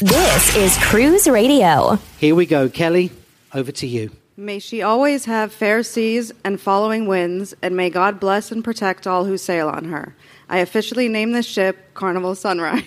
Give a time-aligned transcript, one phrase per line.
[0.00, 1.98] This is Cruise Radio.
[2.18, 3.10] Here we go, Kelly.
[3.52, 4.12] Over to you.
[4.36, 9.08] May she always have fair seas and following winds, and may God bless and protect
[9.08, 10.14] all who sail on her.
[10.48, 12.84] I officially name this ship Carnival Sunrise.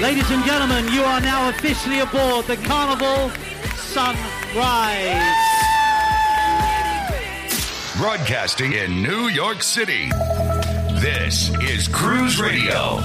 [0.00, 3.28] Ladies and gentlemen, you are now officially aboard the Carnival
[3.76, 5.22] Sunrise.
[7.98, 10.10] Broadcasting in New York City.
[11.04, 12.96] This is Cruise Radio.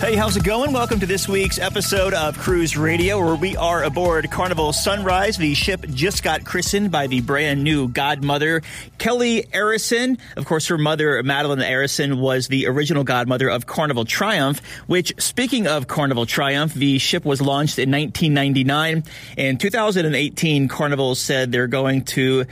[0.00, 0.74] Hey, how's it going?
[0.74, 5.38] Welcome to this week's episode of Cruise Radio, where we are aboard Carnival Sunrise.
[5.38, 8.60] The ship just got christened by the brand new godmother,
[8.98, 10.18] Kelly Arison.
[10.36, 15.66] Of course, her mother, Madeline Arison, was the original godmother of Carnival Triumph, which, speaking
[15.66, 19.04] of Carnival Triumph, the ship was launched in 1999.
[19.38, 22.44] In 2018, Carnival said they're going to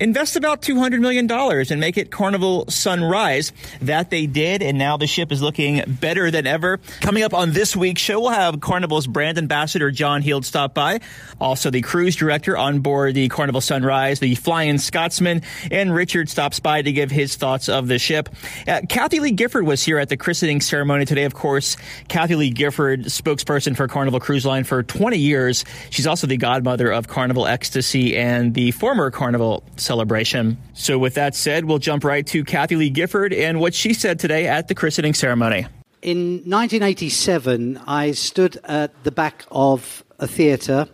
[0.00, 3.52] invest about $200 million and make it Carnival Sunrise.
[3.82, 6.78] That they did, and now the ship is looking better than ever.
[7.00, 11.00] Coming up on this week's show, we'll have Carnival's brand ambassador John Heald stop by,
[11.40, 16.60] also the cruise director on board the Carnival Sunrise, the Flying Scotsman, and Richard stops
[16.60, 18.28] by to give his thoughts of the ship.
[18.66, 21.24] Uh, Kathie Lee Gifford was here at the christening ceremony today.
[21.24, 21.76] Of course,
[22.08, 25.64] Kathie Lee Gifford, spokesperson for Carnival Cruise Line for 20 years.
[25.90, 30.56] She's also the godmother of Carnival Ecstasy and the former Carnival celebration.
[30.72, 34.20] So, with that said, we'll jump right to Kathie Lee Gifford and what she said
[34.20, 35.66] today at the christening ceremony.
[36.00, 40.86] In 1987, I stood at the back of a theatre,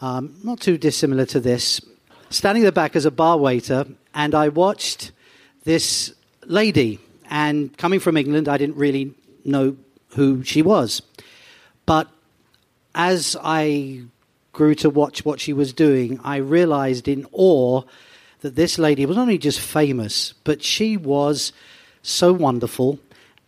[0.00, 1.82] um, not too dissimilar to this,
[2.30, 5.12] standing at the back as a bar waiter, and I watched
[5.64, 6.14] this
[6.46, 6.98] lady.
[7.28, 9.12] And coming from England, I didn't really
[9.44, 9.76] know
[10.16, 11.02] who she was.
[11.84, 12.08] But
[12.94, 14.04] as I
[14.52, 17.82] grew to watch what she was doing, I realized in awe
[18.40, 21.52] that this lady was not only just famous, but she was
[22.02, 22.98] so wonderful.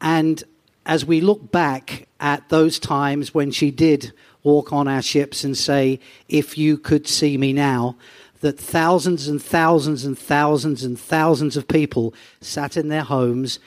[0.00, 0.42] And
[0.84, 5.56] as we look back at those times when she did walk on our ships and
[5.56, 7.96] say, If you could see me now,
[8.40, 13.60] that thousands and thousands and thousands and thousands of people sat in their homes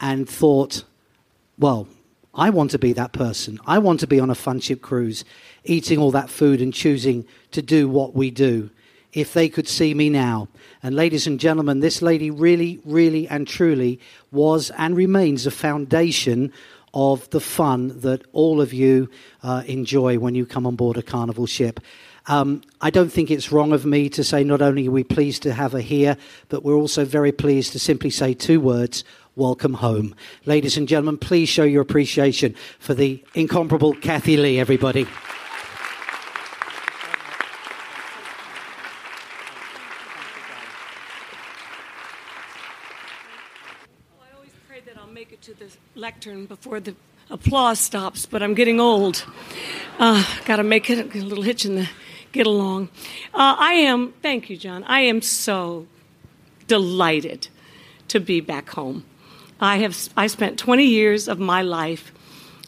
[0.00, 0.84] and thought,
[1.58, 1.88] Well,
[2.32, 3.58] I want to be that person.
[3.66, 5.24] I want to be on a fun ship cruise,
[5.64, 8.70] eating all that food and choosing to do what we do.
[9.12, 10.48] If they could see me now.
[10.82, 13.98] And, ladies and gentlemen, this lady really, really, and truly
[14.30, 16.52] was and remains the foundation
[16.94, 19.08] of the fun that all of you
[19.42, 21.80] uh, enjoy when you come on board a carnival ship.
[22.26, 25.42] Um, I don't think it's wrong of me to say not only are we pleased
[25.42, 26.16] to have her here,
[26.48, 29.04] but we're also very pleased to simply say two words
[29.36, 30.14] welcome home.
[30.44, 35.06] Ladies and gentlemen, please show your appreciation for the incomparable Kathie Lee, everybody.
[44.20, 46.94] I always pray that I'll make it to the lectern before the
[47.28, 49.26] applause stops, but I'm getting old.
[49.98, 51.90] Uh, Got to make it a little hitch in the
[52.32, 52.88] get along.
[53.34, 54.82] Uh, I am, thank you, John.
[54.84, 55.86] I am so
[56.68, 57.48] delighted
[58.08, 59.04] to be back home.
[59.60, 62.14] I have I spent 20 years of my life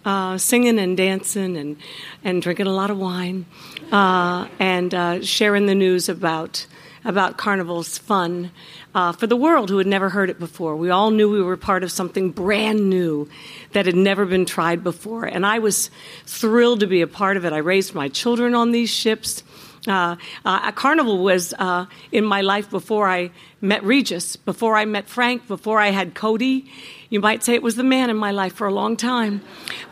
[0.04, 1.78] uh, singing and dancing and
[2.22, 3.46] and drinking a lot of wine
[3.90, 6.66] uh, and uh, sharing the news about
[7.04, 8.50] about Carnival's fun
[8.94, 10.76] uh, for the world who had never heard it before.
[10.76, 13.28] We all knew we were part of something brand new
[13.72, 15.90] that had never been tried before, and I was
[16.26, 17.52] thrilled to be a part of it.
[17.52, 19.42] I raised my children on these ships.
[19.86, 25.08] Uh, uh, Carnival was uh, in my life before I met Regis, before I met
[25.08, 26.70] Frank, before I had Cody.
[27.08, 29.42] You might say it was the man in my life for a long time.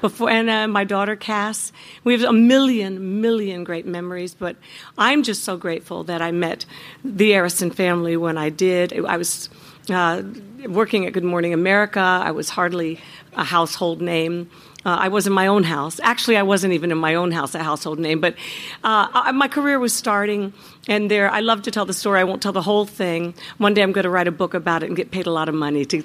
[0.00, 1.72] Before and uh, my daughter Cass.
[2.04, 4.34] We have a million, million great memories.
[4.34, 4.56] But
[4.96, 6.66] I'm just so grateful that I met
[7.04, 8.92] the Arison family when I did.
[9.04, 9.48] I was.
[9.88, 10.22] Uh,
[10.68, 13.00] working at Good Morning America, I was hardly
[13.34, 14.50] a household name.
[14.84, 16.00] Uh, I was in my own house.
[16.02, 18.20] Actually, I wasn't even in my own house, a household name.
[18.20, 18.34] But
[18.82, 20.52] uh, I, my career was starting,
[20.88, 21.30] and there.
[21.30, 22.20] I love to tell the story.
[22.20, 23.34] I won't tell the whole thing.
[23.58, 25.48] One day, I'm going to write a book about it and get paid a lot
[25.48, 26.02] of money to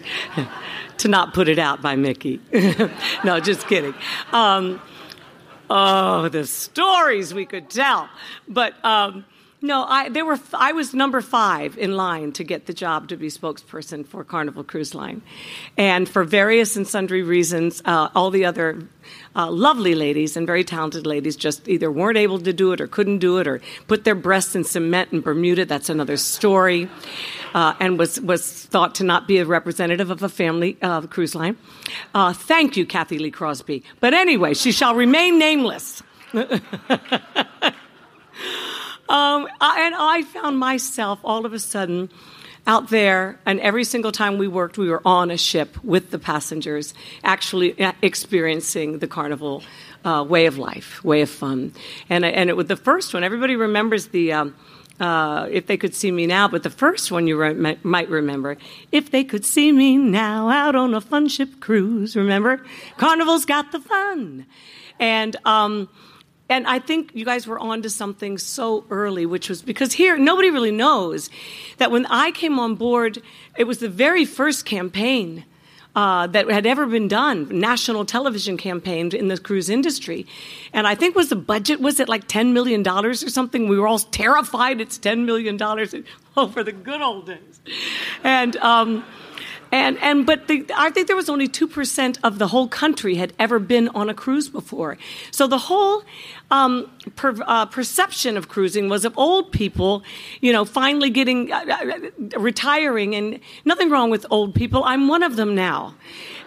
[0.97, 2.41] to not put it out by Micky.
[3.23, 3.93] no, just kidding.
[4.33, 4.81] Um,
[5.69, 8.09] oh, the stories we could tell.
[8.47, 9.25] But um,
[9.65, 13.17] no, I there were I was number five in line to get the job to
[13.17, 15.21] be spokesperson for Carnival Cruise Line,
[15.77, 18.87] and for various and sundry reasons, uh, all the other
[19.35, 22.87] uh, lovely ladies and very talented ladies just either weren't able to do it or
[22.87, 25.65] couldn't do it or put their breasts in cement in Bermuda.
[25.65, 26.89] That's another story.
[27.53, 31.35] Uh, and was, was thought to not be a representative of a family uh, cruise
[31.35, 31.57] line.
[32.13, 33.83] Uh, thank you, Kathy Lee Crosby.
[33.99, 36.03] But anyway, she shall remain nameless.
[39.07, 42.09] Um, I, and I found myself all of a sudden
[42.67, 46.17] out there, and every single time we worked, we were on a ship with the
[46.17, 46.93] passengers,
[47.23, 49.63] actually uh, experiencing the carnival
[50.03, 51.73] uh, way of life, way of fun.
[52.09, 53.23] And and it was the first one.
[53.23, 54.33] Everybody remembers the.
[54.33, 54.55] Um,
[54.97, 58.55] uh, if they could see me now, but the first one you re- might remember,
[58.93, 62.63] if they could see me now out on a fun ship cruise, remember?
[62.95, 64.45] Carnival's got the fun.
[64.97, 65.89] And, um,
[66.47, 70.17] and I think you guys were on to something so early, which was because here,
[70.17, 71.29] nobody really knows
[71.77, 73.21] that when I came on board,
[73.57, 75.45] it was the very first campaign
[75.95, 80.27] uh, that had ever been done, national television campaign in the cruise industry.
[80.73, 83.67] And I think was the budget, was it like $10 million or something?
[83.67, 85.57] We were all terrified it's $10 million.
[86.37, 87.61] Oh, for the good old days.
[88.23, 89.05] And, um,
[89.75, 93.33] and, and but the, I think there was only 2% of the whole country had
[93.37, 94.97] ever been on a cruise before.
[95.31, 96.03] So the whole
[96.49, 100.01] um, per, uh, perception of cruising was of old people,
[100.39, 104.81] you know, finally getting, uh, uh, retiring, and nothing wrong with old people.
[104.85, 105.95] I'm one of them now.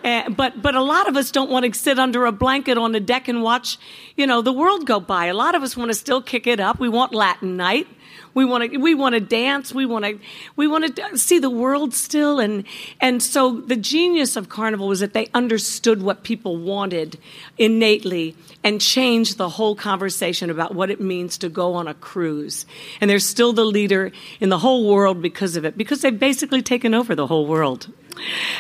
[0.02, 2.92] Uh, but but a lot of us don't want to sit under a blanket on
[2.92, 3.78] the deck and watch,
[4.16, 5.26] you know, the world go by.
[5.26, 6.78] A lot of us want to still kick it up.
[6.78, 7.88] We want Latin night.
[8.34, 9.74] We want to we want to dance.
[9.74, 10.18] We want to
[10.56, 12.40] we want to see the world still.
[12.40, 12.64] And
[13.00, 17.18] and so the genius of Carnival was that they understood what people wanted
[17.56, 22.66] innately and changed the whole conversation about what it means to go on a cruise.
[23.00, 26.62] And they're still the leader in the whole world because of it, because they've basically
[26.62, 27.92] taken over the whole world.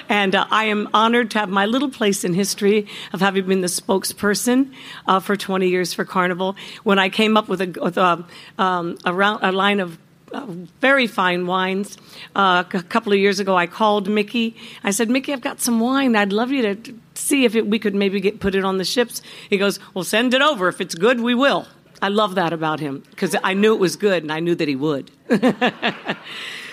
[0.08, 3.60] And uh, I am honored to have my little place in history of having been
[3.60, 4.72] the spokesperson
[5.06, 6.56] uh, for 20 years for Carnival.
[6.84, 8.24] When I came up with a, with a,
[8.58, 9.98] um, a, round, a line of
[10.32, 10.44] uh,
[10.80, 11.96] very fine wines.
[12.36, 14.56] Uh, a couple of years ago, I called Micky.
[14.84, 16.16] I said, Micky, I've got some wine.
[16.16, 18.84] I'd love you to see if it, we could maybe get put it on the
[18.84, 19.22] ships.
[19.48, 20.68] He goes, Well, send it over.
[20.68, 21.66] If it's good, we will.
[22.00, 24.68] I love that about him because I knew it was good and I knew that
[24.68, 25.10] he would.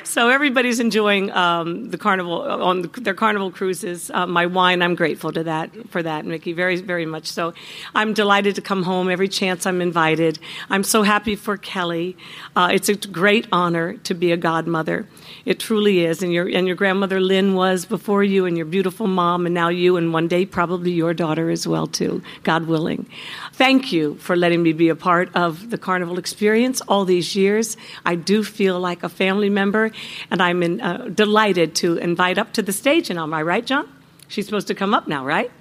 [0.06, 4.12] So everybody's enjoying um, the carnival on the, their carnival cruises.
[4.12, 7.26] Uh, my wine, I'm grateful to that for that, Micky, very very much.
[7.26, 7.54] So
[7.96, 10.38] I'm delighted to come home every chance I'm invited.
[10.70, 12.16] I'm so happy for Kelly.
[12.56, 15.08] Uh, it's a great honor to be a godmother.
[15.44, 19.08] It truly is, and your and your grandmother Lin was before you, and your beautiful
[19.08, 23.08] mom, and now you, and one day probably your daughter as well too, God willing.
[23.54, 27.76] Thank you for letting me be a part of the carnival experience all these years.
[28.06, 29.92] I do feel like a family member
[30.32, 33.10] and I'm in, uh, delighted to invite up to the stage.
[33.10, 33.90] And am I right, John?
[34.28, 35.52] She's supposed to come up now, right?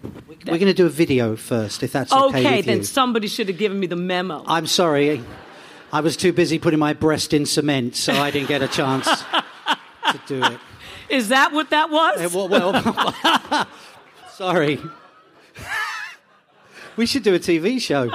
[0.46, 2.38] We're going to do a video first, if that's okay.
[2.38, 2.84] Okay, then you.
[2.84, 4.42] somebody should have given me the memo.
[4.46, 5.22] I'm sorry.
[5.92, 9.06] I was too busy putting my breast in cement, so I didn't get a chance
[10.10, 10.58] to do it.
[11.08, 12.34] Is that what that was?
[12.34, 13.66] Well, well
[14.32, 14.80] sorry.
[16.96, 18.10] we should do a TV show.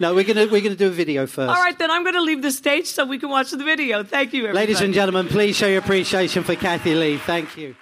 [0.00, 1.50] No, we're gonna we're gonna do a video first.
[1.50, 4.02] All right, then I'm going to leave the stage so we can watch the video.
[4.02, 4.66] Thank you, everybody.
[4.66, 7.18] Ladies and gentlemen, please show your appreciation for Kathie Lee.
[7.18, 7.76] Thank you.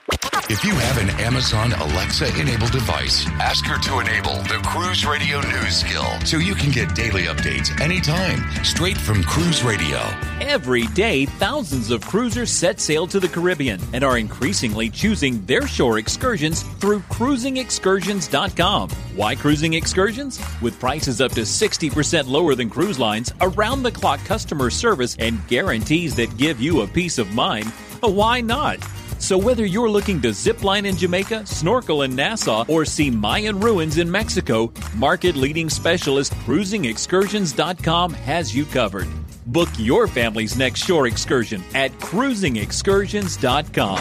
[0.50, 5.40] If you have an Amazon Alexa enabled device, ask her to enable the Cruise Radio
[5.40, 9.98] News skill so you can get daily updates anytime, straight from Cruise Radio.
[10.40, 15.66] Every day, thousands of cruisers set sail to the Caribbean and are increasingly choosing their
[15.66, 18.90] shore excursions through cruisingexcursions.com.
[19.14, 20.40] Why cruising excursions?
[20.60, 25.46] With prices up to 60% lower than cruise lines, around the clock customer service, and
[25.46, 27.66] guarantees that give you a peace of mind,
[28.00, 28.80] why not?
[29.22, 33.60] So whether you're looking to zip line in Jamaica, snorkel in Nassau, or see Mayan
[33.60, 39.06] ruins in Mexico, market leading specialist cruisingexcursions.com has you covered.
[39.46, 43.98] Book your family's next shore excursion at cruisingexcursions.com.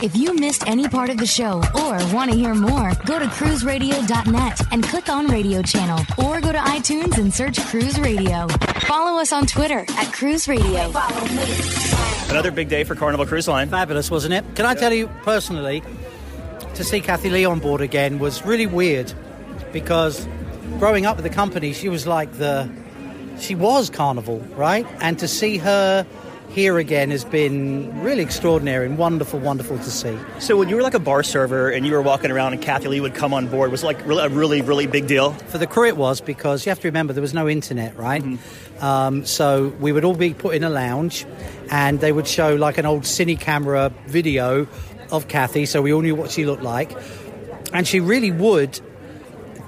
[0.00, 3.26] If you missed any part of the show or want to hear more, go to
[3.26, 8.46] cruiseradio.net and click on radio channel or go to iTunes and search Cruise Radio.
[8.86, 10.92] Follow us on Twitter at Cruise Radio.
[12.32, 13.68] Another big day for Carnival Cruise Line.
[13.68, 14.42] Fabulous, wasn't it?
[14.54, 15.82] Can I tell you personally,
[16.76, 19.12] to see Kathie Lee on board again was really weird
[19.70, 20.26] because
[20.78, 22.70] growing up with the company, she was like the.
[23.38, 24.86] She was Carnival, right?
[25.02, 26.06] And to see her
[26.52, 30.16] here again has been really extraordinary and wonderful, wonderful to see.
[30.38, 32.88] So when you were like a bar server and you were walking around and Kathie
[32.88, 35.32] Lee would come on board, was it like a really, really big deal?
[35.32, 38.22] For the crew, it was because you have to remember there was no internet, right?
[38.80, 41.24] Um, so we would all be put in a lounge,
[41.70, 44.66] and they would show like an old cine camera video
[45.10, 46.92] of Kathie, so we all knew what she looked like,
[47.72, 48.78] and she really would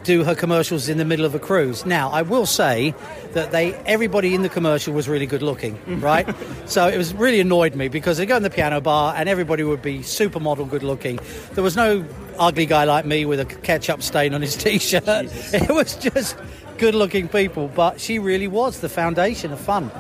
[0.05, 1.85] do her commercials in the middle of a cruise.
[1.85, 2.95] Now, I will say
[3.33, 6.03] that they everybody in the commercial was really good looking, mm.
[6.03, 6.29] right?
[6.67, 9.65] so it was really annoyed me because they go in the piano bar and everybody
[9.65, 11.19] would be supermodel good looking.
[11.53, 12.05] There was no
[12.39, 15.05] ugly guy like me with a ketchup stain on his t-shirt.
[15.07, 16.37] It was just
[16.79, 19.91] good looking people, but she really was the foundation of fun.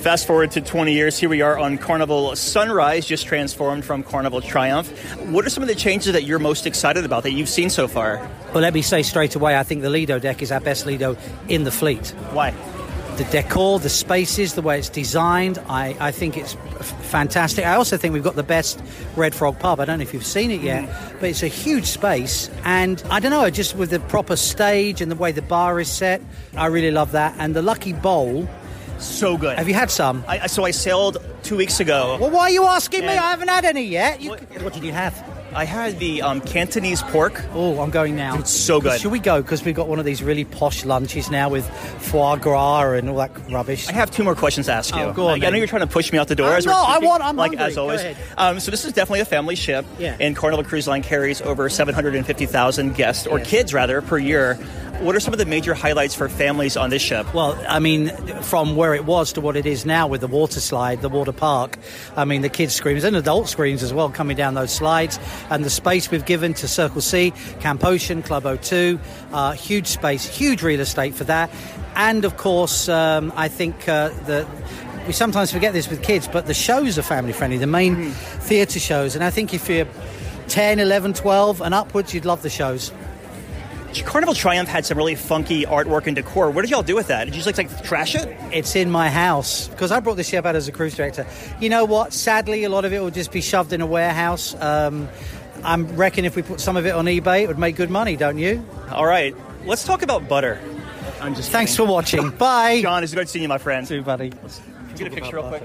[0.00, 4.40] Fast forward to 20 years, here we are on Carnival Sunrise, just transformed from Carnival
[4.40, 4.88] Triumph.
[5.26, 7.86] What are some of the changes that you're most excited about that you've seen so
[7.86, 8.26] far?
[8.54, 11.18] Well, let me say straight away, I think the Lido deck is our best Lido
[11.48, 12.14] in the fleet.
[12.32, 12.52] Why?
[13.18, 16.54] The decor, the spaces, the way it's designed, I, I think it's
[17.10, 17.66] fantastic.
[17.66, 18.80] I also think we've got the best
[19.16, 19.80] Red Frog pub.
[19.80, 21.20] I don't know if you've seen it yet, mm.
[21.20, 22.48] but it's a huge space.
[22.64, 25.90] And I don't know, just with the proper stage and the way the bar is
[25.90, 26.22] set,
[26.56, 27.34] I really love that.
[27.38, 28.48] And the Lucky Bowl,
[29.00, 29.56] So good.
[29.58, 30.24] have you had some?
[30.28, 32.18] I, I- so I sailed two weeks ago.
[32.20, 33.08] Well, why are you asking me?
[33.08, 34.20] I haven't had any yet.
[34.20, 35.14] You, What- what did you have?
[35.52, 37.42] I had the um, Cantonese pork.
[37.54, 38.38] Oh, I'm going now.
[38.38, 39.00] It's so good.
[39.00, 39.42] Should we go?
[39.42, 41.68] Because we've got one of these really posh lunches now with
[42.00, 43.88] foie gras and all that rubbish.
[43.88, 45.02] I have two more questions to ask you.
[45.02, 46.50] Oh, go on Like, I know you're trying to push me out the door.
[46.50, 46.72] I'm as we're.
[46.72, 47.66] I want- I'm like hungry.
[47.66, 48.00] as always.
[48.38, 50.16] Um, so this is definitely a family ship, Yeah.
[50.20, 53.48] and Carnival Cruise Line carries over 750,000 guests or Yes.
[53.48, 54.56] kids rather per year.
[55.00, 57.32] What are some of the major highlights for families on this ship?
[57.32, 58.10] Well, I mean,
[58.42, 61.32] from where it was to what it is now with the water slide, the water
[61.32, 61.78] park,
[62.16, 65.64] I mean, the kids' screens and adult screens as well coming down those slides, and
[65.64, 67.30] the space we've given to Circle C,
[67.60, 69.00] Camp Ocean, Club O2,
[69.32, 71.50] uh, huge space, huge real estate for that.
[71.96, 74.46] And of course, um, I think uh, the.
[75.06, 78.78] We sometimes forget this with kids, but the shows are family friendly, the main theatre
[78.78, 79.14] shows.
[79.14, 79.88] And I think if you're
[80.48, 82.92] 10, 11, 12 and upwards, you'd love the shows.
[84.04, 86.50] Carnival Triumph had some really funky artwork and decor.
[86.50, 87.24] What did y'all do with that?
[87.24, 88.36] Did you just like, like trash it?
[88.52, 91.26] It's in my house because I brought this ship out as a cruise director.
[91.60, 92.12] You know what?
[92.12, 94.54] Sadly, a lot of it will just be shoved in a warehouse.
[94.60, 95.08] Um,
[95.64, 98.16] I reckon if we put some of it on eBay, it would make good money,
[98.16, 98.64] don't you?
[98.90, 100.60] All right, let's talk about butter.
[101.20, 102.30] I'm just Thanks for watching.
[102.38, 102.80] Bye.
[102.80, 103.04] John.
[103.04, 103.86] It's good seeing you, my friend.
[103.86, 104.32] Too, buddy.
[104.96, 105.62] Get a picture real quick.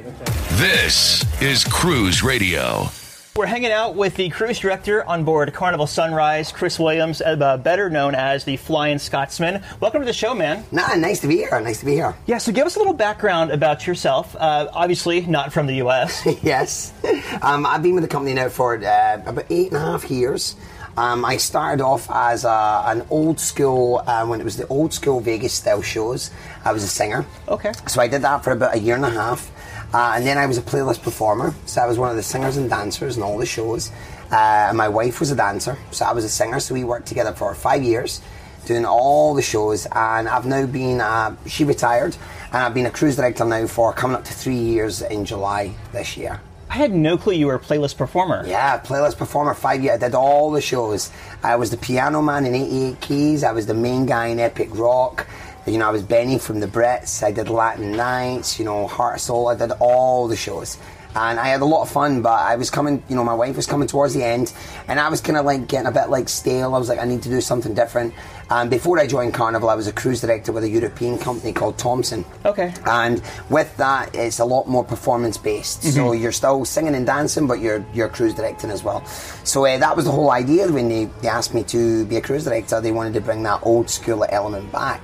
[0.52, 2.90] This is Cruise Radio.
[3.38, 7.90] We're hanging out with the cruise director on board Carnival Sunrise, Chris Williams, uh, better
[7.90, 9.62] known as the Flying Scotsman.
[9.82, 10.64] Welcome to the show, man.
[10.72, 11.60] Nah, nice to be here.
[11.60, 12.16] Nice to be here.
[12.28, 14.38] Yeah, so give us a little background about yourself.
[14.38, 16.26] Uh, obviously, not from the U.S.
[16.44, 16.94] yes.
[17.42, 20.56] Um, I've been with the company now for uh, about eight and a half years.
[20.96, 24.94] Um, I started off as a, an old school, uh, when it was the old
[24.94, 26.32] school Vegas style shows,
[26.64, 27.26] I was a singer.
[27.50, 27.74] Okay.
[27.86, 29.52] So I did that for about a year and a half.
[29.96, 31.54] Uh, and then I was a playlist performer.
[31.66, 33.94] So I was one of the singers and dancers in all the shows.
[34.30, 35.78] Uh, and my wife was a dancer.
[35.92, 36.60] So I was a singer.
[36.60, 38.20] So we worked together for five years
[38.66, 39.88] doing all the shows.
[39.90, 42.18] And I've now been, uh, she retired.
[42.48, 45.74] And I've been a cruise director now for coming up to three years in July
[45.94, 46.42] this year.
[46.70, 48.44] I had no clue you were a playlist performer.
[48.46, 49.96] Yeah, playlist performer, five years.
[49.96, 51.10] I did all the shows.
[51.42, 53.44] I was the piano man in 88 Keys.
[53.46, 55.26] I was the main guy in Epic Rock.
[55.68, 57.24] You know, I was Benny from the Brits.
[57.24, 59.48] I did Latin Nights, you know, Heart of Soul.
[59.48, 60.78] I did all the shows.
[61.16, 63.56] And I had a lot of fun, but I was coming, you know, my wife
[63.56, 64.54] was coming towards the end,
[64.90, 66.76] and I was kind of like getting a bit like stale.
[66.76, 68.14] I was like, I need to do something different.
[68.50, 71.78] And before I joined Carnival, I was a cruise director with a European company called
[71.78, 72.26] Thomson.
[72.44, 72.74] Okay.
[72.86, 75.84] And with that, it's a lot more performance based.
[75.84, 79.04] So you're still singing and dancing, but you're you're cruise directing as well.
[79.46, 82.22] So uh, that was the whole idea when they, they asked me to be a
[82.22, 82.82] cruise director.
[82.82, 85.02] They wanted to bring that old school element back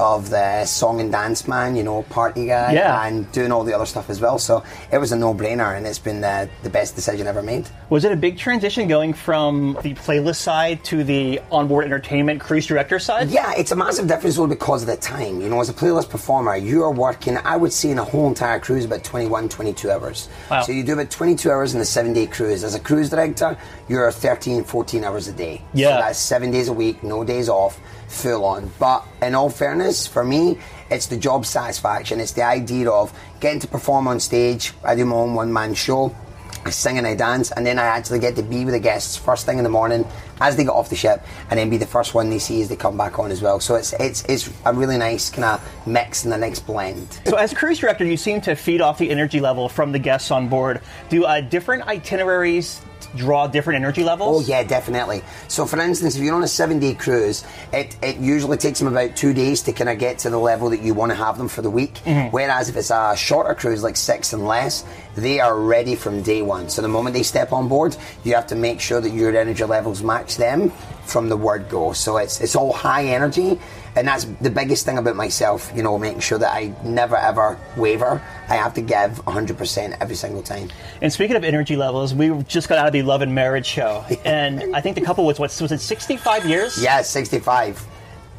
[0.00, 3.04] of the song and dance man, you know, party guy, Yeah.
[3.06, 4.38] and doing all the other stuff as well.
[4.38, 7.68] So it was a no brainer, and it's been the, the best decision ever made.
[7.90, 12.66] Was it a big transition going from the playlist side to the onboard entertainment cruise
[12.66, 13.28] director side?
[13.30, 15.40] Yeah, it's a massive difference though because of the time.
[15.40, 18.28] You know, as a playlist performer, you are working, I would say, in a whole
[18.28, 20.28] entire cruise about 21, 22 hours.
[20.50, 20.62] Wow.
[20.62, 22.64] So you do about 22 hours in the seven day cruise.
[22.64, 25.60] As a cruise director, you're 13, 14 hours a day.
[25.74, 25.88] Yeah.
[25.96, 27.78] So that's seven days a week, no days off,
[28.10, 28.70] full on.
[28.78, 30.58] But in all fairness, for me,
[30.90, 32.20] it's the job satisfaction.
[32.20, 34.72] It's the idea of getting to perform on stage.
[34.84, 36.14] I do my own one man show.
[36.62, 39.16] I sing and I dance, and then I actually get to be with the guests
[39.16, 40.06] first thing in the morning
[40.42, 42.68] as they get off the ship, and then be the first one they see as
[42.68, 43.60] they come back on as well.
[43.60, 47.18] So it's it's it's a really nice kind of mix and a nice blend.
[47.24, 50.30] So, as cruise director, you seem to feed off the energy level from the guests
[50.30, 50.82] on board.
[51.08, 52.82] Do uh, different itineraries
[53.16, 54.44] draw different energy levels?
[54.44, 55.22] Oh yeah, definitely.
[55.48, 58.88] So for instance, if you're on a seven day cruise, it, it usually takes them
[58.88, 61.38] about two days to kind of get to the level that you want to have
[61.38, 61.94] them for the week.
[62.04, 62.30] Mm-hmm.
[62.30, 64.84] Whereas if it's a shorter cruise, like six and less,
[65.16, 66.68] they are ready from day one.
[66.68, 69.64] So the moment they step on board, you have to make sure that your energy
[69.64, 70.72] levels match them
[71.10, 71.92] from the word go.
[71.92, 73.58] So it's it's all high energy.
[73.96, 77.58] And that's the biggest thing about myself, you know, making sure that I never ever
[77.76, 78.22] waver.
[78.48, 80.70] I have to give 100% every single time.
[81.02, 84.04] And speaking of energy levels, we just got out of the Love and Marriage show,
[84.24, 86.80] and I think the couple was what was it, sixty-five years?
[86.80, 87.84] Yeah, 65.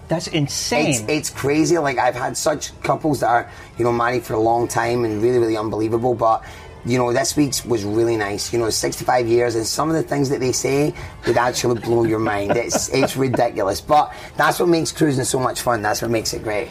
[0.08, 0.90] that's insane.
[0.90, 1.78] It's, it's crazy.
[1.78, 5.22] Like I've had such couples that are, you know, married for a long time and
[5.22, 6.16] really, really unbelievable.
[6.16, 6.44] But
[6.86, 8.52] you know, this week's was really nice.
[8.52, 10.94] You know, 65 years, and some of the things that they say
[11.28, 12.52] would actually blow your mind.
[12.58, 15.82] It's it's ridiculous, but that's what makes cruising so much fun.
[15.82, 16.70] That's what makes it great.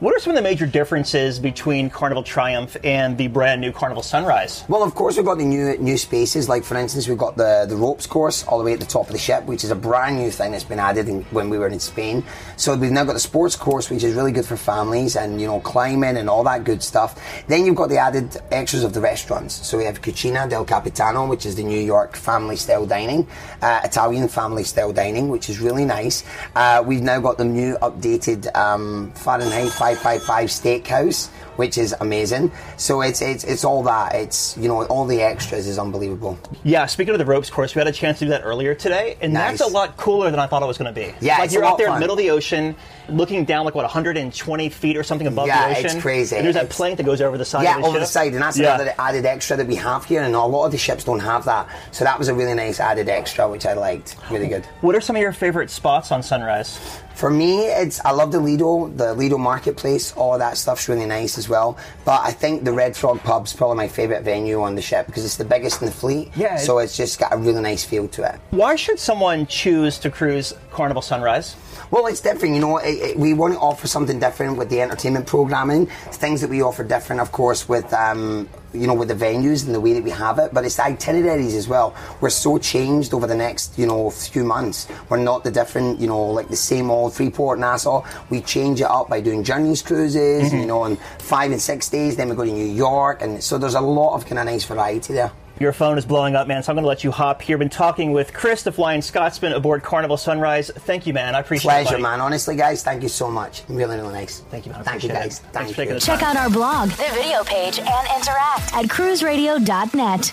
[0.00, 4.02] What are some of the major differences between Carnival Triumph and the brand new Carnival
[4.02, 4.64] Sunrise?
[4.68, 6.48] Well, of course, we've got the new new spaces.
[6.48, 9.06] Like, for instance, we've got the, the ropes course all the way at the top
[9.06, 11.58] of the ship, which is a brand new thing that's been added in, when we
[11.58, 12.24] were in Spain.
[12.56, 15.46] So we've now got the sports course, which is really good for families and, you
[15.46, 17.20] know, climbing and all that good stuff.
[17.46, 19.66] Then you've got the added extras of the restaurants.
[19.66, 23.26] So we have Cucina del Capitano, which is the New York family style dining,
[23.60, 26.24] uh, Italian family style dining, which is really nice.
[26.54, 32.50] Uh, we've now got the new updated um, Fahrenheit 555 Steakhouse, which is amazing.
[32.76, 34.14] So it's it's it's all that.
[34.14, 36.38] It's you know all the extras is unbelievable.
[36.64, 39.16] Yeah, speaking of the ropes course, we had a chance to do that earlier today,
[39.20, 39.58] and Nice.
[39.58, 41.14] that's a lot cooler than I thought it was going to be.
[41.20, 42.74] Yeah, like you're out there in the middle of the ocean,
[43.08, 45.84] looking down like what 120 feet or something above Yeah, the ocean.
[45.84, 46.36] Yeah, it's crazy.
[46.36, 47.64] And there's that It's- plank that goes over the side.
[47.64, 48.74] yeah, of the over the side, and that's Yeah.
[48.76, 51.44] another added extra that we have here, and a lot of the ships don't have
[51.44, 51.66] that.
[51.92, 54.16] So that was a really nice added extra, which I liked.
[54.30, 54.64] Really good.
[54.80, 56.78] What are some of your favorite spots on Sunrise?
[57.20, 60.12] For me, it's I love the Lido, the Lido Marketplace.
[60.12, 61.76] All that stuff's really nice as well.
[62.06, 65.26] But I think the Red Frog Pub's probably my favourite venue on the ship because
[65.26, 66.30] it's the biggest in the fleet.
[66.34, 68.40] Yeah, So it's just got a really nice feel to it.
[68.52, 71.56] Why should someone choose to cruise Carnival Sunrise?
[71.90, 72.78] Well, it's different, you know.
[72.78, 75.86] It, it, we want to offer something different with the entertainment programming.
[76.12, 79.74] Things that we offer different, of course, with um, you know, with the venues and
[79.74, 80.54] the way that we have it.
[80.54, 81.94] But it's the itineraries as well.
[82.20, 84.86] We're so changed over the next, you know, few months.
[85.08, 88.04] We're not the different, you know, like the same old Freeport, Nassau.
[88.30, 92.14] We change it up by doing journeys cruises, you know, on five and six days.
[92.14, 94.64] Then we go to New York, and so there's a lot of kind of nice
[94.64, 95.32] variety there.
[95.60, 97.58] Your phone is blowing up, man, so I'm going to let you hop here.
[97.58, 100.70] Been talking with Chris, the Flying Scotsman aboard Carnival Sunrise.
[100.74, 101.34] Thank you, man.
[101.34, 101.74] I appreciate it.
[101.74, 102.02] Pleasure, buddy.
[102.02, 102.18] man.
[102.22, 103.62] Honestly, guys, thank you so much.
[103.68, 104.40] Really, really nice.
[104.50, 104.80] Thank you, man.
[104.80, 105.28] I Thank you, appreciate it.
[105.28, 105.38] guys.
[105.40, 106.00] Thanks Thank for taking you.
[106.00, 110.32] the Check out our blog, the video page, and interact at cruiseradio.net.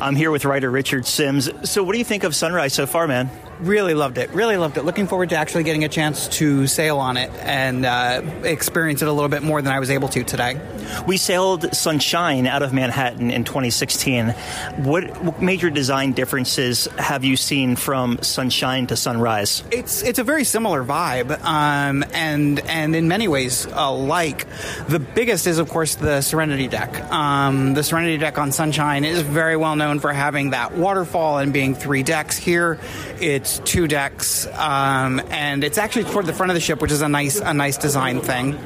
[0.00, 1.50] I'm here with writer Richard Sims.
[1.70, 3.30] So, what do you think of Sunrise so far, man?
[3.62, 4.28] Really loved it.
[4.30, 4.84] Really loved it.
[4.84, 9.08] Looking forward to actually getting a chance to sail on it and uh, experience it
[9.08, 10.60] a little bit more than I was able to today.
[11.06, 14.30] We sailed Sunshine out of Manhattan in 2016.
[14.78, 19.62] What, major design differences have you seen from Sunshine to Sunrise?
[19.70, 24.44] It's it's a very similar vibe, um, and and in many ways alike.
[24.88, 27.00] The biggest is, of course, the Serenity deck.
[27.12, 31.52] Um, the Serenity deck on Sunshine is very well known for having that waterfall and
[31.52, 32.36] being three decks.
[32.36, 32.80] Here,
[33.20, 37.02] it's two decks, um, and it's actually toward the front of the ship, which is
[37.02, 38.58] a nice a nice design thing.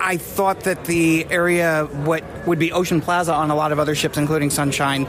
[0.00, 3.94] I thought that the area, what would be Ocean Plaza on a lot of other
[3.94, 5.06] ships, including Sunshine,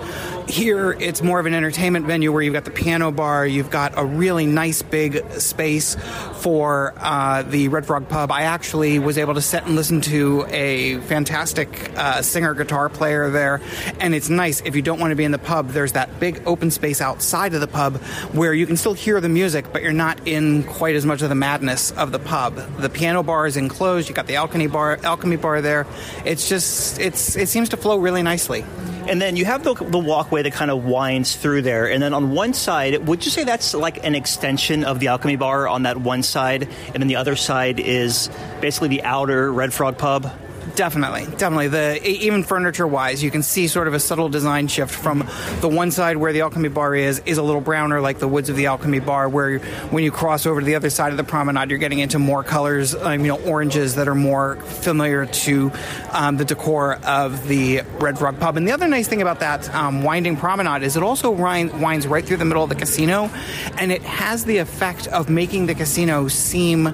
[0.48, 3.94] here it's more of an entertainment venue where you've got the piano bar, you've got
[3.98, 5.96] a really nice big space
[6.38, 8.32] for uh, the Red Frog Pub.
[8.32, 13.30] I actually was able to sit and listen to a fantastic uh, singer guitar player
[13.30, 13.62] there,
[14.00, 15.70] and it's nice if you don't want to be in the pub.
[15.70, 17.98] There's that big open space outside of the pub
[18.34, 21.30] where you can still hear the music, but you're not in quite as much of
[21.30, 22.56] the madness of the pub.
[22.80, 24.10] The piano bar is enclosed.
[24.10, 25.86] You've got the alchemy bar, alchemy bar there.
[26.26, 28.64] It's just it's it seems to flow really nicely.
[29.08, 31.90] And then you have the, the walkway that kind of winds through there.
[31.90, 35.36] And then on one side, would you say that's like an extension of the Alchemy
[35.36, 36.70] Bar on that one side?
[36.94, 38.30] And then the other side is
[38.62, 40.32] basically the outer Red Frog Pub?
[40.76, 41.68] Definitely, definitely.
[41.68, 45.28] The even furniture-wise, you can see sort of a subtle design shift from
[45.60, 48.50] the one side where the Alchemy Bar is is a little browner, like the woods
[48.50, 49.28] of the Alchemy Bar.
[49.28, 52.18] Where when you cross over to the other side of the promenade, you're getting into
[52.18, 55.72] more colors, um, you know, oranges that are more familiar to
[56.12, 58.56] um, the decor of the Red Frog Pub.
[58.56, 62.08] And the other nice thing about that um, winding promenade is it also wind, winds
[62.08, 63.30] right through the middle of the casino,
[63.78, 66.88] and it has the effect of making the casino seem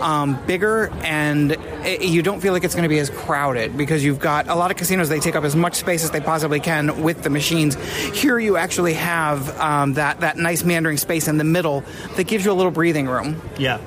[0.00, 1.52] um, bigger, and
[1.84, 4.54] it, you don't feel like it's going to be as crowded because you've got a
[4.54, 5.08] lot of casinos.
[5.08, 7.76] They take up as much space as they possibly can with the machines.
[8.12, 11.84] Here, you actually have um, that that nice meandering space in the middle
[12.16, 13.40] that gives you a little breathing room.
[13.58, 13.78] Yeah.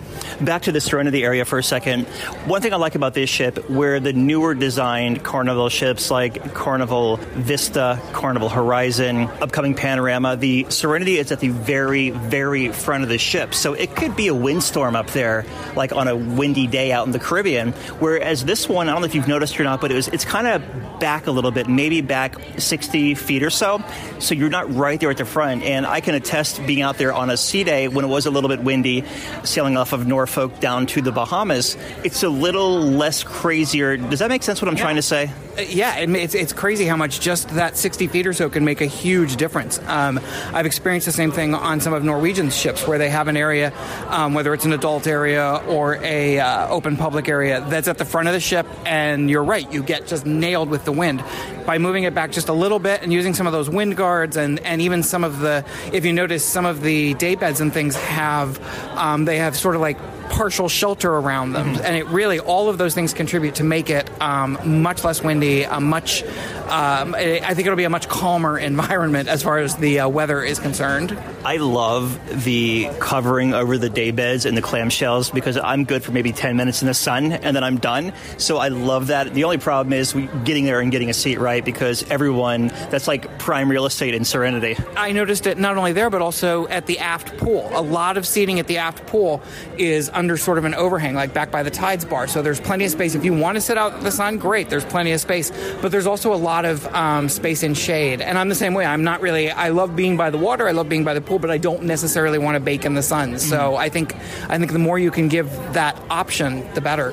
[0.41, 2.08] Back to the Serenity area for a second.
[2.45, 7.17] One thing I like about this ship, where the newer designed Carnival ships like Carnival
[7.17, 13.17] Vista, Carnival Horizon, upcoming Panorama, the Serenity is at the very, very front of the
[13.17, 13.54] ship.
[13.54, 17.12] So it could be a windstorm up there, like on a windy day out in
[17.12, 17.71] the Caribbean.
[17.99, 20.25] Whereas this one, I don't know if you've noticed or not, but it was it's
[20.25, 23.84] kind of back a little bit, maybe back 60 feet or so.
[24.19, 25.63] So you're not right there at the front.
[25.63, 28.32] And I can attest being out there on a sea day when it was a
[28.32, 29.04] little bit windy,
[29.43, 33.98] sailing off of Norfolk down to the Bahamas, it's a little less crazier.
[33.98, 35.32] Does that make sense what I'm trying to say?
[35.58, 38.82] Uh, Yeah, it's, it's crazy how much just that 60 feet or so can make
[38.82, 39.80] a huge difference.
[39.88, 40.20] Um,
[40.54, 43.74] I've experienced the same thing on some of Norwegian's ships where they have an area,
[44.10, 48.06] um, whether it's an adult area or a uh, open public area, that's at the
[48.06, 51.24] front of the ship, and you're right, you get just nailed with the wind.
[51.65, 54.38] By moving it back just a little bit and using some of those wind guards
[54.38, 57.73] and, and even some of the, if you notice, some of the day beds and
[57.73, 58.60] things have,
[58.97, 59.97] um, they have sort of like
[60.30, 61.86] partial shelter around them, Mm-hmm.
[61.86, 65.64] and it really all of those things contribute to make it um, much less windy,
[65.64, 66.24] a much.
[66.24, 70.42] Um, I think it'll be a much calmer environment as far as the uh, weather
[70.44, 71.18] is concerned.
[71.46, 76.12] I love the covering over the day beds and the clamshells because I'm good for
[76.12, 78.14] maybe 10 minutes in the sun and then I'm done.
[78.38, 79.32] So I love that.
[79.34, 83.38] The only problem is getting there and getting a seat right because everyone, that's like
[83.38, 84.76] prime real estate in Serenity.
[84.98, 87.70] I noticed it not only there but also at the aft pool.
[87.74, 89.44] A lot of seating at the aft pool
[89.78, 92.28] is under sort of an overhang, like back by the tides bar.
[92.28, 93.15] So there's plenty of space.
[93.15, 94.69] If you want to sit out in the sun, great.
[94.69, 95.51] There's plenty of space,
[95.82, 98.21] but there's also a lot of um, space in shade.
[98.21, 98.86] And I'm the same way.
[98.86, 99.51] I'm not really.
[99.51, 100.67] I love being by the water.
[100.67, 103.04] I love being by the pool, but I don't necessarily want to bake in the
[103.04, 103.38] sun.
[103.39, 104.15] So I think
[104.49, 107.12] I think the more you can give that option, the better.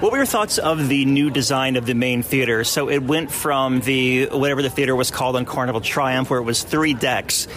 [0.00, 2.64] What were your thoughts of the new design of the main theater?
[2.64, 6.42] So it went from the whatever the theater was called on Carnival Triumph, where it
[6.44, 7.48] was three decks.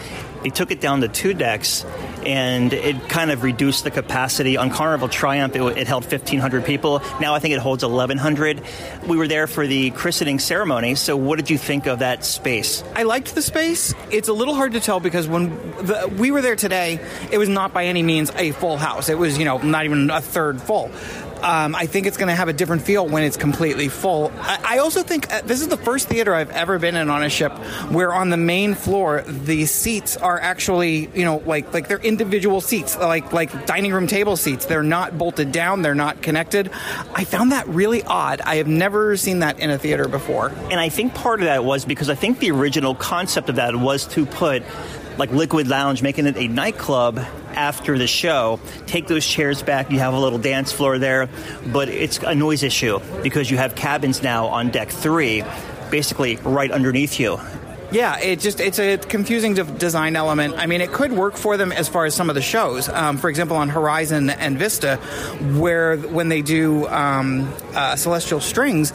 [0.43, 1.86] They took it down to two decks,
[2.25, 4.58] and it kind of reduced the capacity.
[4.58, 7.02] On Carnival Triumph, it, it held 1,500 people.
[7.19, 8.62] Now I think it holds 1,100.
[9.08, 10.95] We were there for the christening ceremony.
[10.95, 12.84] So what did you think of that space?
[12.95, 13.93] I liked the space.
[14.12, 15.49] It's a little hard to tell because when
[15.86, 16.99] the, we were there today,
[17.32, 19.10] it was not by any means a full house.
[19.10, 20.91] It was, you know, not even a third full.
[21.41, 24.32] Um, I think it's going to have a different feel when it's completely full.
[24.39, 27.23] I, I also think uh, this is the first theater I've ever been in on
[27.23, 27.52] a ship
[27.89, 32.62] where on the main floor the seats are actually, you know, like like they're individual
[32.62, 34.65] seats, like like dining room table seats.
[34.65, 35.82] They're not bolted down.
[35.82, 36.71] They're not connected.
[37.13, 38.41] I found that really odd.
[38.41, 40.49] I have never seen that in a theater before.
[40.69, 43.75] And I think part of that was because I think the original concept of that
[43.75, 44.63] was to put
[45.20, 47.20] like Liquid Lounge, making it a nightclub
[47.54, 48.60] after the show.
[48.88, 49.92] Take those chairs back.
[49.92, 51.30] You have a little dance floor there,
[51.68, 55.44] but it's a noise issue because you have cabins now on deck three,
[55.92, 57.38] basically right underneath you.
[57.92, 60.54] Yeah, it just it's a confusing de- design element.
[60.58, 62.88] I mean, it could work for them as far as some of the shows.
[62.88, 64.98] Um, for example, on Horizon and Vista,
[65.58, 68.94] where when they do um, uh, Celestial Strings.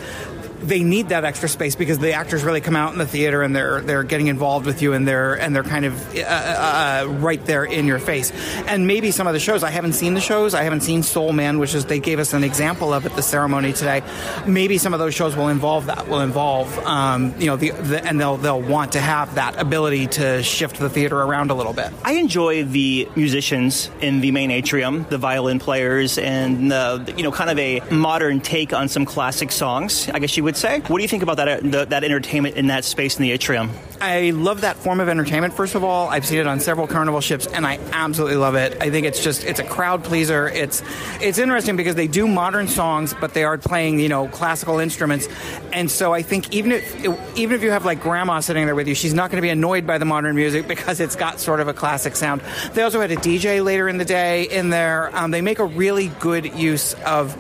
[0.65, 3.55] They need that extra space because the actors really come out in the theater and
[3.55, 7.45] they're they're getting involved with you and they're and they're kind of uh, uh, right
[7.45, 8.33] there in your face.
[8.67, 10.55] And maybe some of the shows I haven't seen the shows.
[10.55, 13.23] I haven't seen Soul Man, which is they gave us an example of at the
[13.23, 14.03] ceremony today.
[14.47, 16.09] Maybe some of those shows will involve that.
[16.09, 20.07] Will involve um, you know the, the and they'll they'll want to have that ability
[20.07, 21.93] to shift the theater around a little bit.
[22.05, 27.33] I enjoy the musicians in the main atrium, the violin players, and uh, you know,
[27.33, 30.09] kind of a modern take on some classic songs.
[30.09, 30.81] I guess you would say.
[30.81, 33.33] What do you think about that uh, the, that entertainment in that space in the
[33.33, 33.71] atrium?
[34.01, 35.55] I love that form of entertainment.
[35.55, 38.77] First of all, I've seen it on several carnival ships, and I absolutely love it.
[38.81, 40.49] I think it's just it's a crowd pleaser.
[40.49, 40.83] It's
[41.21, 45.29] it's interesting because they do modern songs, but they are playing you know classical instruments,
[45.73, 48.89] and so I think even if even if you have like grandma sitting there with
[48.89, 51.61] you, she's not going to be annoyed by the modern music because it's got sort
[51.61, 52.43] of a classic sound.
[52.75, 55.15] They also had a DJ later in the day in there.
[55.17, 57.37] Um, they make a really good use of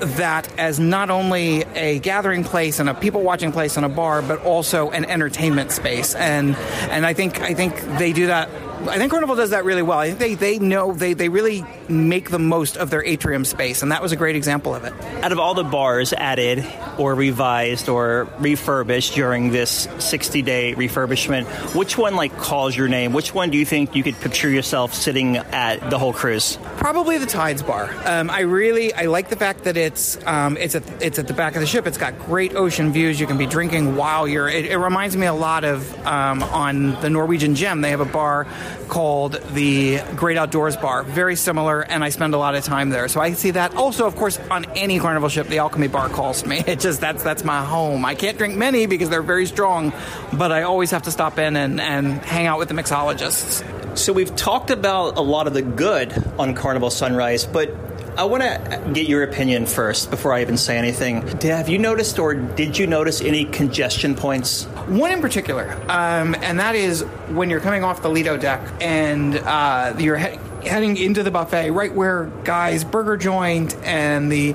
[0.00, 4.22] that as not only a gathering place and a people watching place and a bar,
[4.22, 6.14] but also an entertainment space.
[6.14, 6.56] And
[6.90, 8.48] and I think I think they do that.
[8.88, 9.98] I think Carnival does that really well.
[9.98, 13.82] I think they, they know they, they really make the most of their atrium space,
[13.82, 14.94] and that was a great example of it.
[15.22, 21.74] Out of all the bars added or revised or refurbished during this 60 day refurbishment,
[21.74, 23.12] which one like calls your name?
[23.12, 26.58] Which one do you think you could picture yourself sitting at the whole cruise?
[26.80, 27.94] Probably the Tides Bar.
[28.06, 31.34] Um, I really I like the fact that it's um, it's at it's at the
[31.34, 31.86] back of the ship.
[31.86, 33.20] It's got great ocean views.
[33.20, 34.48] You can be drinking while you're.
[34.48, 37.82] It, it reminds me a lot of um, on the Norwegian Gem.
[37.82, 38.46] They have a bar
[38.88, 41.02] called the Great Outdoors Bar.
[41.02, 43.08] Very similar, and I spend a lot of time there.
[43.08, 43.74] So I see that.
[43.76, 46.64] Also, of course, on any Carnival ship, the Alchemy Bar calls me.
[46.70, 48.06] It just that's that's my home.
[48.06, 49.92] I can't drink many because they're very strong,
[50.32, 53.79] but I always have to stop in and, and hang out with the mixologists.
[53.94, 57.74] So we've talked about a lot of the good on Carnival Sunrise, but
[58.16, 61.26] I want to get your opinion first before I even say anything.
[61.42, 64.64] Have you noticed or did you notice any congestion points?
[64.86, 69.36] One in particular, um, and that is when you're coming off the Lido deck and
[69.38, 70.16] uh, you're
[70.62, 74.54] heading into the buffet, right where Guy's Burger Joint and the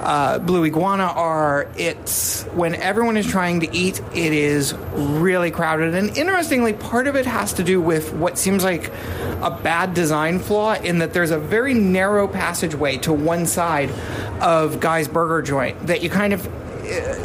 [0.00, 1.68] uh, Blue Iguana are.
[1.76, 5.94] It's when everyone is trying to eat, it is really crowded.
[5.94, 8.90] And interestingly, part of it has to do with what seems like
[9.42, 13.90] a bad design flaw in that there's a very narrow passageway to one side
[14.40, 16.48] of Guy's Burger Joint that you kind of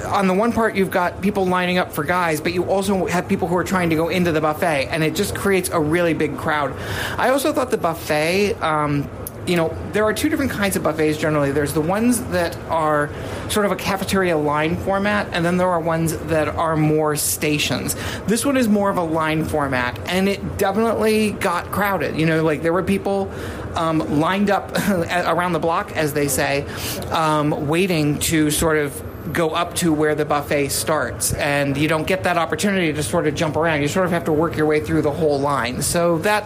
[0.07, 3.27] on the one part you've got people lining up for guys but you also have
[3.27, 6.13] people who are trying to go into the buffet and it just creates a really
[6.13, 6.75] big crowd
[7.17, 9.09] i also thought the buffet um,
[9.47, 11.51] you know, there are two different kinds of buffets generally.
[11.51, 13.09] There's the ones that are
[13.49, 17.95] sort of a cafeteria line format, and then there are ones that are more stations.
[18.27, 22.15] This one is more of a line format, and it definitely got crowded.
[22.17, 23.31] You know, like there were people
[23.75, 26.65] um, lined up around the block, as they say,
[27.09, 32.07] um, waiting to sort of go up to where the buffet starts and you don't
[32.07, 33.81] get that opportunity to sort of jump around.
[33.81, 35.81] You sort of have to work your way through the whole line.
[35.81, 36.43] So that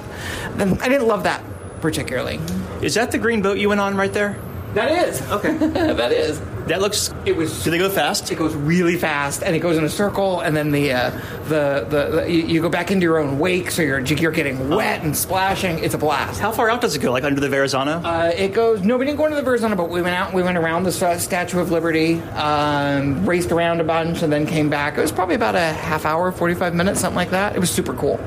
[0.58, 1.44] i didn't love that
[1.82, 2.40] particularly.
[2.82, 4.38] Is that the green boat you went on right there?
[4.74, 5.22] that is.
[5.32, 5.56] Okay.
[5.58, 7.14] that is That looks.
[7.26, 8.32] it was Do they go fast?
[8.32, 11.10] it goes really fast and it goes in a circle and then the uh,
[11.48, 14.70] the, the, the you, you go back into your own wake so you're you're getting
[14.70, 17.12] wet and splashing it's a blast How far out does it go?
[17.12, 18.02] Like under the Verrazano?
[18.04, 18.82] Uh, it goes.
[18.82, 20.28] No, we didn't go into the Verrazano, but we went out.
[20.28, 24.32] And we went around the Sta- Statue of Liberty, um, raced around a bunch, and
[24.34, 24.98] then came back.
[24.98, 27.56] It was probably about a half hour, forty-five minutes, something like that.
[27.56, 28.20] It was super cool.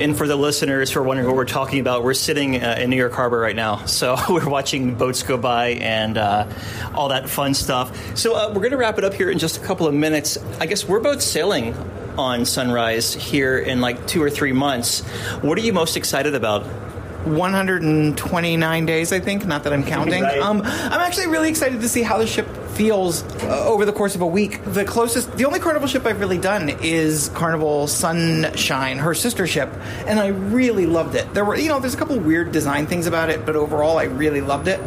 [0.00, 2.90] And for the listeners who are wondering what we're talking about, we're sitting uh, in
[2.90, 3.82] New York Harbor right now.
[3.94, 6.48] So we're watching boats go by and uh,
[6.94, 8.16] all that fun stuff.
[8.18, 10.36] So uh, we're going to wrap it up here in just a couple of minutes.
[10.58, 11.74] I guess we're both sailing
[12.18, 15.02] on Sunrise here in like two or three months.
[15.42, 16.66] What are you most excited about?
[17.24, 19.46] 129 days, I think.
[19.46, 20.22] Not that I'm counting.
[20.24, 20.40] Right.
[20.40, 24.14] Um, I'm actually really excited to see how the ship feels uh, over the course
[24.14, 24.60] of a week.
[24.64, 29.70] The closest, the only Carnival ship I've really done is Carnival Sunshine, her sister ship,
[30.06, 31.32] and I really loved it.
[31.34, 34.04] There were, you know, there's a couple weird design things about it, but overall, I
[34.04, 34.80] really loved it.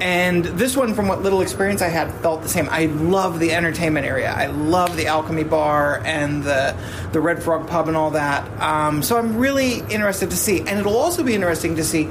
[0.00, 2.68] And this one, from what little experience I had, felt the same.
[2.70, 4.32] I love the entertainment area.
[4.32, 6.76] I love the Alchemy Bar and the
[7.12, 8.46] the Red Frog Pub and all that.
[8.60, 12.08] Um, so I'm really interested to see, and it'll also be interesting to see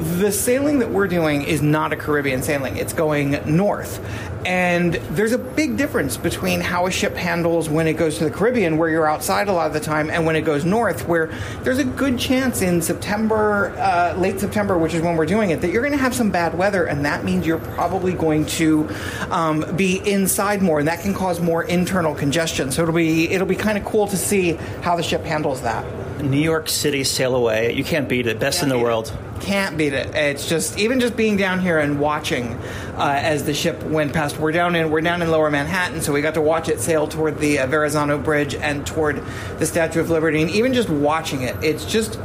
[0.00, 2.78] the sailing that we're doing is not a Caribbean sailing.
[2.78, 4.00] It's going north.
[4.46, 8.30] And there's a big difference between how a ship handles when it goes to the
[8.30, 11.30] Caribbean, where you're outside a lot of the time, and when it goes north, where
[11.62, 15.60] there's a good chance in September, uh, late September, which is when we're doing it,
[15.60, 18.88] that you're going to have some bad weather, and that means you're probably going to
[19.30, 22.72] um, be inside more, and that can cause more internal congestion.
[22.72, 25.84] So it'll be it'll be kind of cool to see how the ship handles that.
[26.22, 27.74] New York City sail away.
[27.74, 28.38] You can't beat it.
[28.38, 29.12] Best in the world.
[29.40, 30.14] Can't beat it.
[30.14, 32.52] It's just even just being down here and watching
[32.96, 34.38] uh, as the ship went past.
[34.38, 37.08] We're down in we're down in Lower Manhattan, so we got to watch it sail
[37.08, 39.22] toward the uh, Verrazano Bridge and toward
[39.58, 40.42] the Statue of Liberty.
[40.42, 42.20] And even just watching it, it's just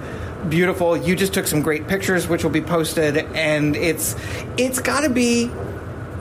[0.49, 0.97] beautiful.
[0.97, 4.15] You just took some great pictures, which will be posted, and it's
[4.57, 5.49] it's got to be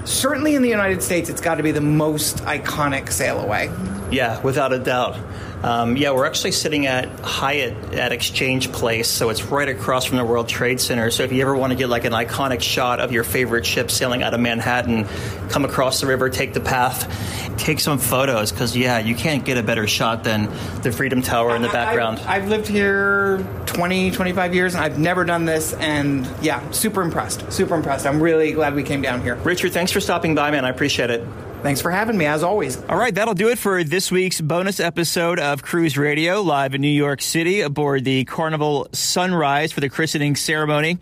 [0.05, 1.29] certainly in the United States.
[1.29, 3.71] It's got to be the most iconic sail away.
[4.11, 5.19] Yeah, without a doubt.
[5.65, 10.19] Um, yeah, we're actually sitting at Hyatt at Exchange Place, so it's right across from
[10.19, 11.11] the World Trade Center.
[11.11, 13.91] So if you ever want to get like an iconic shot of your favorite ship
[13.91, 15.07] sailing out of Manhattan,
[15.49, 17.09] come across the river, take the path,
[17.57, 20.51] take some photos, because yeah, you can't get a better shot than
[20.83, 22.19] the Freedom Tower in the background.
[22.19, 25.73] I've, I've lived here 20, 25 years, and I've never done this.
[25.73, 27.51] And yeah, super impressed.
[27.51, 28.07] Super impressed.
[28.07, 29.37] I'm really glad we came down here.
[29.37, 30.67] Richard, thanks for stopping by, man.
[30.67, 31.27] I appreciate it.
[31.65, 32.77] Thanks for having me, as always.
[32.91, 36.83] All right, that'll do it for this week's bonus episode of Cruise Radio, live in
[36.83, 40.99] New York City aboard the Carnival Sunrise for the christening ceremony.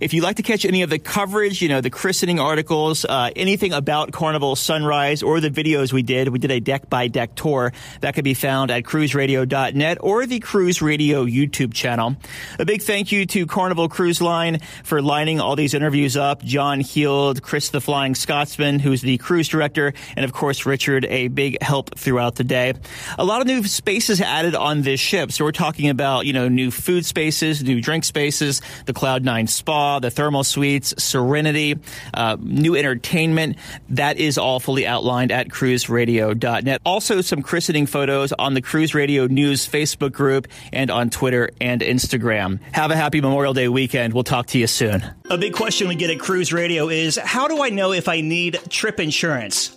[0.00, 3.30] If you'd like to catch any of the coverage, you know, the christening articles, uh,
[3.34, 7.34] anything about Carnival Sunrise or the videos we did, we did a deck by deck
[7.34, 12.14] tour that can be found at cruiseradio.net or the Cruise Radio YouTube channel.
[12.60, 16.44] A big thank you to Carnival Cruise Line for lining all these interviews up.
[16.44, 21.28] John Heald, Chris the Flying Scotsman, who's the cruise director, and of course Richard, a
[21.28, 22.74] big help throughout the day.
[23.18, 25.32] A lot of new spaces added on this ship.
[25.32, 29.46] So we're talking about, you know, new food spaces, new drink spaces, the Cloud Nine
[29.46, 31.78] Spa, the thermal suites, Serenity,
[32.12, 33.56] uh, new entertainment.
[33.90, 36.80] That is all fully outlined at cruiseradio.net.
[36.84, 41.80] Also some christening photos on the Cruise Radio News Facebook group and on Twitter and
[41.80, 42.60] Instagram.
[42.72, 44.14] Have a happy Memorial Day weekend.
[44.14, 45.04] We'll talk to you soon.
[45.30, 48.20] A big question we get at Cruise Radio is how do I know if I
[48.20, 49.76] need trip insurance?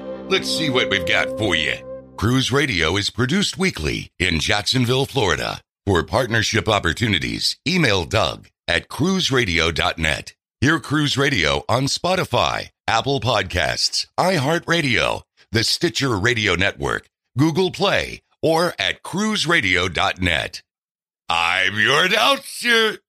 [0.31, 1.75] Let's see what we've got for you.
[2.15, 5.59] Cruise Radio is produced weekly in Jacksonville, Florida.
[5.85, 10.33] For partnership opportunities, email Doug at cruiseradio.net.
[10.61, 18.73] Hear Cruise Radio on Spotify, Apple Podcasts, iHeartRadio, the Stitcher Radio Network, Google Play, or
[18.79, 20.61] at cruiseradio.net.
[21.27, 22.99] I'm your announcer.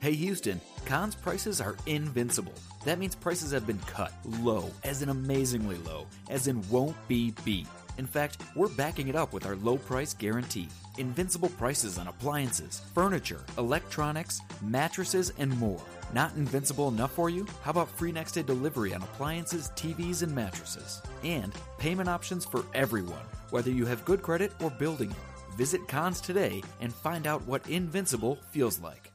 [0.00, 2.54] Hey Houston, Conn's prices are invincible.
[2.84, 7.32] That means prices have been cut low, as in amazingly low, as in won't be
[7.44, 7.66] beat.
[7.96, 10.68] In fact, we're backing it up with our low price guarantee.
[10.98, 15.80] Invincible prices on appliances, furniture, electronics, mattresses, and more.
[16.12, 17.46] Not invincible enough for you?
[17.62, 21.00] How about free next day delivery on appliances, TVs, and mattresses?
[21.22, 25.16] And payment options for everyone, whether you have good credit or building it.
[25.56, 29.13] Visit Conn's today and find out what invincible feels like.